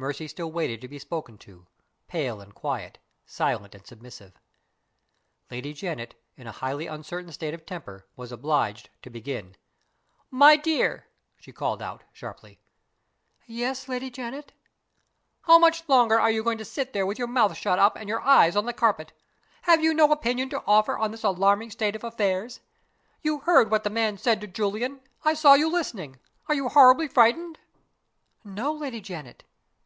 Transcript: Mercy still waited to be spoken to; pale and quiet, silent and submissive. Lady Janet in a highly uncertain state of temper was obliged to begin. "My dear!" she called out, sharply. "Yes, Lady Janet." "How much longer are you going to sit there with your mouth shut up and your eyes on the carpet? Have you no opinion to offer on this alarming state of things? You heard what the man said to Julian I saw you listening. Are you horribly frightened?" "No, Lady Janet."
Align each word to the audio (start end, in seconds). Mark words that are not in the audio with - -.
Mercy 0.00 0.28
still 0.28 0.52
waited 0.52 0.80
to 0.80 0.86
be 0.86 0.96
spoken 1.00 1.36
to; 1.38 1.66
pale 2.06 2.40
and 2.40 2.54
quiet, 2.54 2.98
silent 3.26 3.74
and 3.74 3.84
submissive. 3.84 4.32
Lady 5.50 5.72
Janet 5.72 6.14
in 6.36 6.46
a 6.46 6.52
highly 6.52 6.86
uncertain 6.86 7.32
state 7.32 7.52
of 7.52 7.66
temper 7.66 8.06
was 8.14 8.30
obliged 8.30 8.90
to 9.02 9.10
begin. 9.10 9.56
"My 10.30 10.54
dear!" 10.54 11.08
she 11.40 11.50
called 11.50 11.82
out, 11.82 12.04
sharply. 12.12 12.60
"Yes, 13.44 13.88
Lady 13.88 14.08
Janet." 14.08 14.52
"How 15.40 15.58
much 15.58 15.82
longer 15.88 16.20
are 16.20 16.30
you 16.30 16.44
going 16.44 16.58
to 16.58 16.64
sit 16.64 16.92
there 16.92 17.04
with 17.04 17.18
your 17.18 17.26
mouth 17.26 17.56
shut 17.56 17.80
up 17.80 17.96
and 17.96 18.08
your 18.08 18.20
eyes 18.20 18.54
on 18.54 18.66
the 18.66 18.72
carpet? 18.72 19.12
Have 19.62 19.82
you 19.82 19.92
no 19.92 20.12
opinion 20.12 20.48
to 20.50 20.62
offer 20.64 20.96
on 20.96 21.10
this 21.10 21.24
alarming 21.24 21.72
state 21.72 21.96
of 21.96 22.14
things? 22.14 22.60
You 23.22 23.40
heard 23.40 23.68
what 23.68 23.82
the 23.82 23.90
man 23.90 24.16
said 24.16 24.40
to 24.42 24.46
Julian 24.46 25.00
I 25.24 25.34
saw 25.34 25.54
you 25.54 25.68
listening. 25.68 26.20
Are 26.46 26.54
you 26.54 26.68
horribly 26.68 27.08
frightened?" 27.08 27.58
"No, 28.44 28.72
Lady 28.72 29.00
Janet." 29.00 29.42